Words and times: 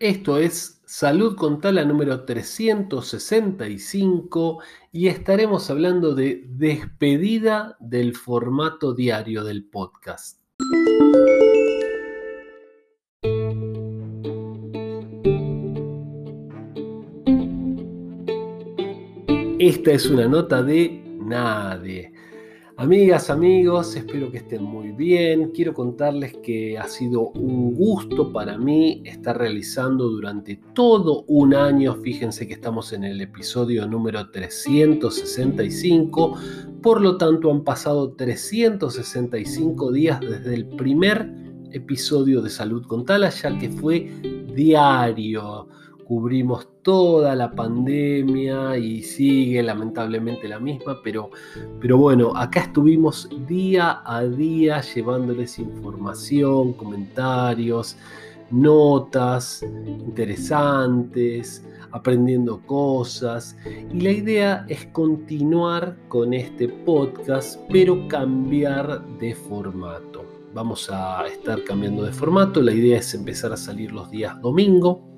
Esto 0.00 0.36
es 0.38 0.82
Salud 0.86 1.36
con 1.36 1.60
Tala 1.60 1.84
número 1.84 2.24
365 2.24 4.62
y 4.92 5.08
estaremos 5.08 5.68
hablando 5.68 6.14
de 6.14 6.46
despedida 6.48 7.76
del 7.80 8.16
formato 8.16 8.94
diario 8.94 9.44
del 9.44 9.66
podcast. 9.66 10.40
Esta 19.58 19.92
es 19.92 20.06
una 20.06 20.28
nota 20.28 20.62
de 20.62 21.02
nadie. 21.20 22.14
Amigas, 22.80 23.28
amigos, 23.28 23.94
espero 23.94 24.30
que 24.30 24.38
estén 24.38 24.62
muy 24.62 24.92
bien. 24.92 25.50
Quiero 25.50 25.74
contarles 25.74 26.38
que 26.42 26.78
ha 26.78 26.88
sido 26.88 27.28
un 27.32 27.74
gusto 27.74 28.32
para 28.32 28.56
mí 28.56 29.02
estar 29.04 29.36
realizando 29.36 30.08
durante 30.08 30.58
todo 30.72 31.24
un 31.28 31.54
año, 31.54 31.96
fíjense 31.96 32.48
que 32.48 32.54
estamos 32.54 32.94
en 32.94 33.04
el 33.04 33.20
episodio 33.20 33.86
número 33.86 34.30
365, 34.30 36.38
por 36.80 37.02
lo 37.02 37.18
tanto 37.18 37.50
han 37.50 37.64
pasado 37.64 38.14
365 38.14 39.92
días 39.92 40.18
desde 40.20 40.54
el 40.54 40.66
primer 40.66 41.30
episodio 41.72 42.40
de 42.40 42.48
Salud 42.48 42.86
con 42.86 43.04
Tala, 43.04 43.28
ya 43.28 43.58
que 43.58 43.68
fue 43.68 44.10
diario 44.54 45.68
cubrimos 46.10 46.66
toda 46.82 47.36
la 47.36 47.52
pandemia 47.52 48.76
y 48.76 49.00
sigue 49.00 49.62
lamentablemente 49.62 50.48
la 50.48 50.58
misma, 50.58 50.98
pero, 51.04 51.30
pero 51.80 51.98
bueno, 51.98 52.36
acá 52.36 52.62
estuvimos 52.62 53.28
día 53.46 54.02
a 54.04 54.24
día 54.24 54.80
llevándoles 54.80 55.60
información, 55.60 56.72
comentarios, 56.72 57.96
notas 58.50 59.62
interesantes, 59.86 61.64
aprendiendo 61.92 62.60
cosas. 62.66 63.56
Y 63.92 64.00
la 64.00 64.10
idea 64.10 64.66
es 64.68 64.86
continuar 64.86 65.96
con 66.08 66.34
este 66.34 66.70
podcast, 66.70 67.60
pero 67.70 68.08
cambiar 68.08 69.00
de 69.20 69.32
formato. 69.36 70.24
Vamos 70.54 70.90
a 70.90 71.24
estar 71.28 71.62
cambiando 71.62 72.02
de 72.02 72.10
formato. 72.10 72.60
La 72.60 72.72
idea 72.72 72.98
es 72.98 73.14
empezar 73.14 73.52
a 73.52 73.56
salir 73.56 73.92
los 73.92 74.10
días 74.10 74.42
domingo 74.42 75.09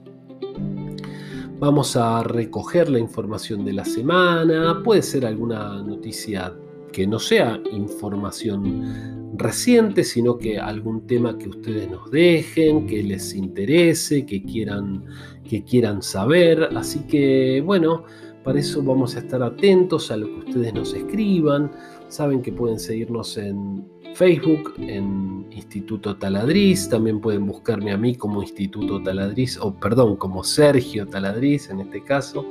Vamos 1.62 1.94
a 1.94 2.24
recoger 2.24 2.88
la 2.88 2.98
información 2.98 3.64
de 3.64 3.72
la 3.72 3.84
semana, 3.84 4.82
puede 4.82 5.00
ser 5.00 5.24
alguna 5.24 5.80
noticia 5.80 6.52
que 6.91 7.06
no 7.06 7.20
sea 7.20 7.62
información 7.70 9.30
reciente, 9.36 10.02
sino 10.02 10.36
que 10.36 10.58
algún 10.58 11.06
tema 11.06 11.38
que 11.38 11.48
ustedes 11.48 11.88
nos 11.88 12.10
dejen, 12.10 12.84
que 12.88 13.04
les 13.04 13.32
interese, 13.36 14.27
que 14.27 14.42
quieran, 14.42 15.04
que 15.48 15.62
quieran 15.62 16.02
saber. 16.02 16.69
Así 16.74 17.06
que 17.06 17.62
bueno, 17.64 18.06
para 18.42 18.58
eso 18.58 18.82
vamos 18.82 19.14
a 19.14 19.20
estar 19.20 19.41
atentos 19.41 20.10
a 20.10 20.16
lo 20.16 20.26
que 20.26 20.50
ustedes 20.50 20.74
nos 20.74 20.92
escriban. 20.92 21.70
Saben 22.12 22.42
que 22.42 22.52
pueden 22.52 22.78
seguirnos 22.78 23.38
en 23.38 23.86
Facebook, 24.14 24.74
en 24.77 25.46
Instituto 25.50 26.14
Taladriz, 26.14 26.86
también 26.91 27.22
pueden 27.22 27.46
buscarme 27.46 27.91
a 27.91 27.96
mí 27.96 28.16
como 28.16 28.42
Instituto 28.42 29.02
Taladriz, 29.02 29.56
o 29.56 29.72
perdón, 29.72 30.16
como 30.16 30.44
Sergio 30.44 31.06
Taladriz 31.06 31.70
en 31.70 31.80
este 31.80 32.04
caso, 32.04 32.50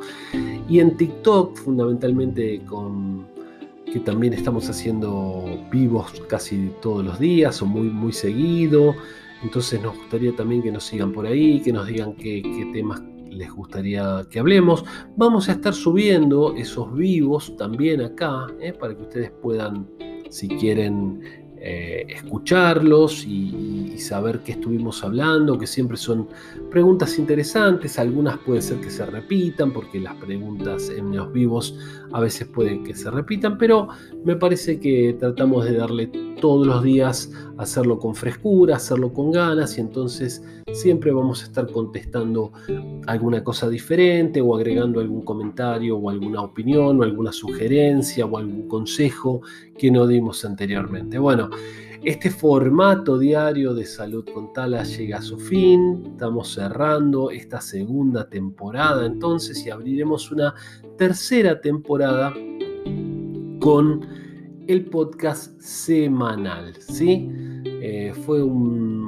y 0.68 0.80
en 0.80 0.98
TikTok 0.98 1.56
fundamentalmente 1.58 2.60
con 2.66 3.28
que 3.86 4.00
también 4.00 4.34
estamos 4.34 4.68
haciendo 4.68 5.46
vivos 5.72 6.12
casi 6.28 6.72
todos 6.82 7.06
los 7.06 7.20
días 7.20 7.62
o 7.62 7.68
muy, 7.68 7.88
muy 7.88 8.14
seguido. 8.14 8.96
Entonces 9.44 9.80
nos 9.80 9.96
gustaría 9.96 10.36
también 10.36 10.64
que 10.64 10.72
nos 10.72 10.86
sigan 10.86 11.12
por 11.12 11.28
ahí, 11.28 11.62
que 11.62 11.72
nos 11.72 11.86
digan 11.86 12.14
qué, 12.14 12.42
temas 12.74 13.00
les 13.32 13.52
gustaría 13.52 14.26
que 14.30 14.40
hablemos. 14.40 14.86
Vamos 15.16 15.50
a 15.50 15.54
estar 15.54 15.74
subiendo 15.74 16.54
esos 16.56 16.94
vivos 16.94 17.56
también 17.58 18.02
acá, 18.02 18.48
¿eh? 18.60 18.74
para 18.74 18.96
que 18.96 19.02
ustedes 19.02 19.32
puedan, 19.42 19.90
si 20.30 20.48
quieren 20.48 21.22
eh, 21.64 22.08
escucharlos 22.10 23.24
y, 23.24 23.60
saber 24.02 24.40
qué 24.40 24.54
estuvimos 24.54 25.04
hablando, 25.04 25.60
que 25.60 25.68
siempre 25.68 25.96
son 25.96 26.28
preguntas 26.72 27.20
interesantes, 27.20 28.00
algunas 28.00 28.40
puede 28.40 28.64
ser 28.64 28.82
que 28.82 28.90
se 28.90 29.06
repitan, 29.06 29.72
porque 29.72 30.00
las 30.00 30.16
preguntas 30.16 30.90
en 30.90 31.16
los 31.16 31.32
vivos 31.32 31.78
a 32.12 32.20
veces 32.20 32.48
pueden 32.48 32.84
que 32.84 32.96
se 32.96 33.12
repitan, 33.12 33.60
pero 33.60 33.90
me 34.26 34.36
parece 34.36 34.80
que 34.80 35.16
tratamos 35.20 35.66
de 35.66 35.74
darle 35.74 36.08
todos 36.42 36.66
los 36.66 36.82
días, 36.82 37.32
hacerlo 37.58 38.00
con 38.00 38.16
frescura, 38.16 38.78
hacerlo 38.78 39.14
con 39.14 39.32
ganas, 39.32 39.78
y 39.78 39.82
entonces 39.82 40.44
siempre 40.74 41.12
vamos 41.12 41.44
a 41.44 41.46
estar 41.46 41.72
contestando 41.72 42.52
alguna 43.06 43.44
cosa 43.44 43.70
diferente 43.70 44.42
o 44.42 44.56
agregando 44.56 45.00
algún 45.00 45.22
comentario 45.22 45.98
o 45.98 46.10
alguna 46.10 46.42
opinión 46.42 47.00
o 47.00 47.04
alguna 47.04 47.32
sugerencia 47.32 48.26
o 48.26 48.38
algún 48.38 48.68
consejo 48.68 49.42
que 49.78 49.92
no 49.92 50.08
dimos 50.08 50.44
anteriormente. 50.44 51.20
Bueno, 51.20 51.51
este 52.04 52.32
formato 52.32 53.20
diario 53.20 53.74
de 53.74 53.86
Salud 53.86 54.26
con 54.34 54.54
Tala 54.54 54.84
llega 54.84 55.20
a 55.20 55.22
su 55.22 55.38
fin, 55.38 56.04
estamos 56.14 56.54
cerrando 56.54 57.30
esta 57.30 57.62
segunda 57.62 58.28
temporada 58.28 59.06
entonces 59.06 59.66
y 59.66 59.70
abriremos 59.70 60.32
una 60.32 60.54
tercera 60.98 61.62
temporada 61.62 62.34
con 63.60 64.02
el 64.68 64.86
podcast 64.86 65.60
semanal, 65.60 66.74
¿sí? 66.80 67.30
Eh, 67.64 68.14
fue 68.26 68.42
un, 68.42 69.02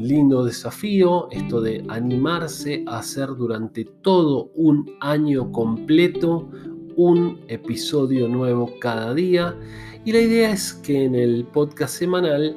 lindo 0.00 0.44
desafío 0.44 1.28
esto 1.30 1.62
de 1.62 1.84
animarse 1.88 2.84
a 2.86 2.98
hacer 2.98 3.28
durante 3.36 3.84
todo 4.02 4.50
un 4.54 4.90
año 5.00 5.50
completo 5.50 6.50
un 6.96 7.40
episodio 7.48 8.28
nuevo 8.28 8.78
cada 8.80 9.14
día 9.14 9.56
y 10.04 10.12
la 10.12 10.20
idea 10.20 10.50
es 10.50 10.74
que 10.74 11.04
en 11.04 11.14
el 11.14 11.44
podcast 11.44 11.96
semanal 11.98 12.56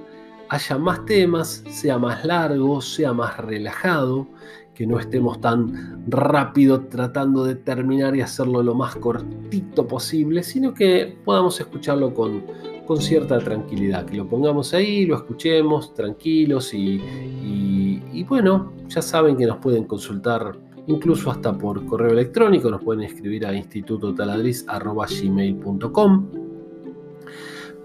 haya 0.49 0.77
más 0.77 1.05
temas, 1.05 1.63
sea 1.69 1.97
más 1.97 2.23
largo, 2.25 2.81
sea 2.81 3.13
más 3.13 3.37
relajado, 3.37 4.27
que 4.73 4.85
no 4.85 4.99
estemos 4.99 5.41
tan 5.41 6.03
rápido 6.07 6.81
tratando 6.81 7.43
de 7.43 7.55
terminar 7.55 8.15
y 8.15 8.21
hacerlo 8.21 8.61
lo 8.61 8.75
más 8.75 8.95
cortito 8.95 9.87
posible, 9.87 10.43
sino 10.43 10.73
que 10.73 11.17
podamos 11.25 11.59
escucharlo 11.59 12.13
con, 12.13 12.43
con 12.85 13.01
cierta 13.01 13.39
tranquilidad, 13.39 14.05
que 14.05 14.17
lo 14.17 14.27
pongamos 14.27 14.73
ahí, 14.73 15.05
lo 15.05 15.15
escuchemos 15.15 15.93
tranquilos 15.93 16.73
y, 16.73 17.01
y 18.13 18.23
bueno, 18.23 18.73
ya 18.87 19.01
saben 19.01 19.37
que 19.37 19.45
nos 19.45 19.57
pueden 19.57 19.85
consultar 19.85 20.57
incluso 20.87 21.31
hasta 21.31 21.57
por 21.57 21.85
correo 21.85 22.11
electrónico, 22.11 22.69
nos 22.71 22.83
pueden 22.83 23.03
escribir 23.03 23.45
a 23.45 23.55
institutotaladriz.gmail.com 23.55 26.47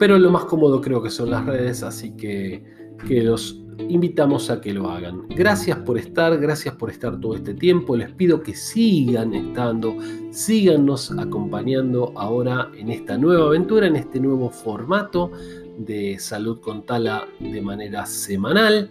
pero 0.03 0.19
lo 0.19 0.33
más 0.33 0.47
cómodo 0.47 0.81
creo 0.81 1.01
que 1.01 1.11
son 1.11 1.31
las 1.31 1.47
redes, 1.47 1.85
así 1.85 2.17
que, 2.17 2.65
que 3.07 3.23
los 3.23 3.63
invitamos 3.89 4.51
a 4.51 4.61
que 4.61 4.75
lo 4.75 4.91
hagan. 4.91 5.29
Gracias 5.29 5.79
por 5.79 5.97
estar, 5.97 6.37
gracias 6.39 6.75
por 6.75 6.91
estar 6.91 7.21
todo 7.21 7.37
este 7.37 7.55
tiempo. 7.55 7.97
Les 7.97 8.11
pido 8.11 8.43
que 8.43 8.53
sigan 8.53 9.33
estando, 9.33 9.95
síganos 10.31 11.17
acompañando 11.17 12.13
ahora 12.17 12.69
en 12.77 12.91
esta 12.91 13.17
nueva 13.17 13.47
aventura, 13.47 13.87
en 13.87 13.95
este 13.95 14.19
nuevo 14.19 14.51
formato 14.51 15.31
de 15.79 16.19
Salud 16.19 16.61
con 16.61 16.85
Tala 16.85 17.29
de 17.39 17.63
manera 17.63 18.05
semanal. 18.05 18.91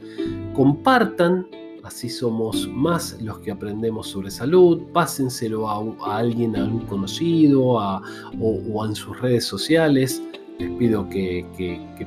Compartan, 0.54 1.46
así 1.84 2.10
somos 2.10 2.68
más 2.68 3.22
los 3.22 3.40
que 3.40 3.52
aprendemos 3.52 4.08
sobre 4.08 4.32
salud. 4.32 4.82
Pásenselo 4.94 5.70
a, 5.70 6.18
alguien, 6.18 6.56
a 6.56 6.64
un 6.64 6.86
conocido 6.86 7.64
o, 7.64 8.02
o 8.40 8.86
en 8.86 8.96
sus 8.96 9.20
redes 9.20 9.46
sociales 9.46 10.22
les 10.62 10.72
pido 10.78 11.10
que, 11.10 11.46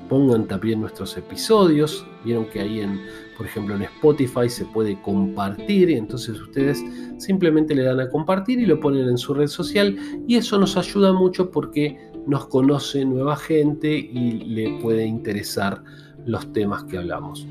pongan 0.09 0.47
también 0.47 0.81
nuestros 0.81 1.17
episodios. 1.17 2.07
Vieron 2.25 2.47
que 2.47 2.61
ahí 2.61 2.81
en, 2.81 3.01
por 3.37 3.47
ejemplo, 3.47 3.75
en 3.75 3.83
Spotify 3.83 4.49
se 4.49 4.65
puede 4.67 5.01
compartir. 5.03 5.91
Y 5.91 5.95
entonces 5.95 6.41
ustedes 6.41 6.83
simplemente 7.19 7.75
le 7.75 7.83
dan 7.83 8.01
a 8.01 8.09
compartir 8.09 8.61
y 8.61 8.67
lo 8.67 8.81
ponen 8.81 9.09
en 9.09 9.19
su 9.19 9.35
red 9.35 9.49
social. 9.49 9.97
Y 10.27 10.37
eso 10.37 10.59
nos 10.59 10.77
ayuda 10.77 11.13
mucho 11.13 11.51
porque 11.51 11.99
nos 12.27 12.47
conoce 12.47 13.05
nueva 13.05 13.37
gente 13.37 13.91
y 13.91 14.33
le 14.33 14.79
puede 14.81 15.05
interesar 15.05 15.83
los 16.25 16.51
temas 16.53 16.85
que 16.85 16.99
hablamos. 16.99 17.47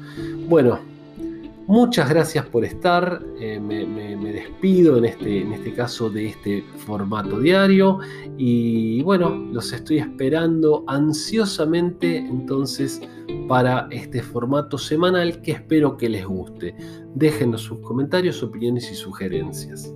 Bueno, 0.48 0.80
Muchas 1.74 2.08
gracias 2.08 2.46
por 2.46 2.64
estar. 2.66 3.26
Eh, 3.40 3.60
me, 3.60 4.32
despido 4.32 5.00
en 5.00 5.06
este, 5.06 5.42
en 5.42 5.54
este 5.54 5.74
caso 5.74 6.08
de 6.08 6.28
este 6.28 6.64
formato 6.78 7.40
diario. 7.40 7.98
Y 8.38 9.02
bueno, 9.02 9.30
los 9.52 9.74
estoy 9.74 9.98
esperando 9.98 10.84
ansiosamente 10.88 12.18
entonces 12.18 13.02
para 13.48 13.88
este 13.90 14.22
formato 14.22 14.78
semanal 14.78 15.42
que 15.42 15.54
espero 15.54 15.98
que 15.98 16.10
les 16.10 16.28
guste. 16.28 16.76
Déjenos 17.16 17.64
sus 17.64 17.80
comentarios, 17.80 18.44
opiniones 18.44 18.92
y 18.92 18.94
sugerencias. 18.94 19.92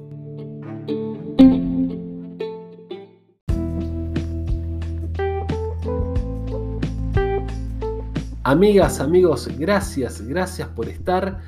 Amigas, 8.41 8.99
amigos, 8.99 9.47
gracias, 9.59 10.21
gracias 10.21 10.67
por 10.69 10.89
estar. 10.89 11.39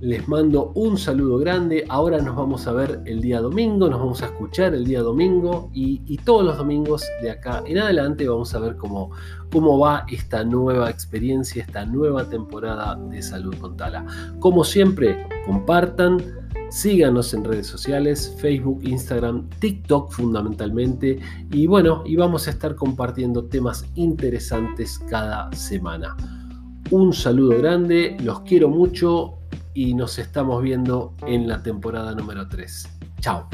Les 0.00 0.26
mando 0.26 0.72
un 0.76 0.96
saludo 0.96 1.36
grande. 1.36 1.84
Ahora 1.90 2.22
nos 2.22 2.34
vamos 2.34 2.66
a 2.66 2.72
ver 2.72 3.02
el 3.04 3.20
día 3.20 3.38
domingo, 3.42 3.90
nos 3.90 4.00
vamos 4.00 4.22
a 4.22 4.26
escuchar 4.26 4.74
el 4.74 4.86
día 4.86 5.02
domingo 5.02 5.70
y, 5.74 6.16
todos 6.24 6.42
los 6.42 6.56
domingos 6.56 7.04
de 7.20 7.30
acá 7.30 7.62
en 7.66 7.76
adelante 7.76 8.26
vamos 8.26 8.54
a 8.54 8.60
ver 8.60 8.76
cómo, 8.76 9.10
cómo 9.52 9.78
va 9.78 10.06
esta 10.10 10.42
nueva 10.42 10.88
experiencia, 10.88 11.62
esta 11.62 11.84
nueva 11.84 12.24
temporada 12.30 12.96
de 12.96 13.20
Salud 13.20 13.54
con 13.56 13.76
Tala. 13.76 14.06
Como 14.38 14.64
siempre, 14.64 15.26
compartan, 15.44 16.16
síganos 16.70 17.34
en 17.34 17.44
redes 17.44 17.66
sociales, 17.66 18.34
Facebook, 18.38 18.80
Instagram, 18.82 19.50
TikTok 19.58 20.12
fundamentalmente 20.12 21.18
y 21.50 21.66
bueno, 21.66 22.04
y 22.06 22.16
vamos 22.16 22.48
a 22.48 22.52
estar 22.52 22.74
compartiendo 22.74 23.44
temas 23.44 23.84
interesantes 23.96 24.98
cada 25.10 25.52
semana. 25.52 26.16
Un 26.90 27.12
saludo 27.12 27.58
grande, 27.58 28.16
los 28.22 28.40
quiero 28.40 28.70
mucho 28.70 29.39
y 29.80 29.94
nos 29.94 30.18
estamos 30.18 30.62
viendo 30.62 31.14
en 31.26 31.48
la 31.48 31.62
temporada 31.62 32.14
número 32.14 32.46
3. 32.46 32.86
Chao. 33.20 33.48